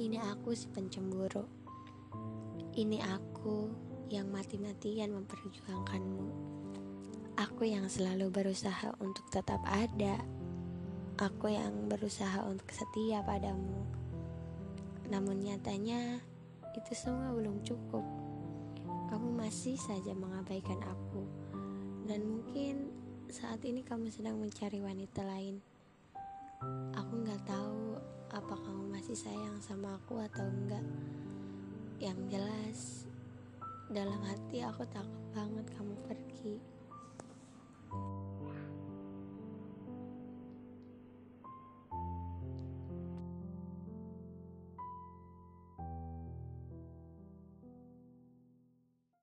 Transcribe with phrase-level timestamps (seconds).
[0.00, 1.44] ini aku si pencemburu.
[2.72, 3.68] Ini aku
[4.08, 6.26] yang mati-matian memperjuangkanmu.
[7.36, 10.16] Aku yang selalu berusaha untuk tetap ada.
[11.20, 13.84] Aku yang berusaha untuk setia padamu.
[15.12, 16.20] Namun nyatanya
[16.72, 18.04] itu semua belum cukup.
[19.12, 21.28] Kamu masih saja mengabaikan aku.
[22.08, 22.88] Dan mungkin
[23.28, 25.60] saat ini kamu sedang mencari wanita lain.
[29.12, 30.80] Masih sayang sama aku atau enggak.
[32.00, 32.80] Yang jelas,
[33.92, 35.91] dalam hati aku takut banget kamu.